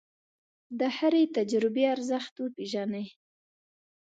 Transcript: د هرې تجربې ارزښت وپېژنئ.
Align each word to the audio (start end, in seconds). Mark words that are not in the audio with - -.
د 0.79 0.81
هرې 0.97 1.23
تجربې 1.37 1.83
ارزښت 1.95 2.33
وپېژنئ. 2.39 3.05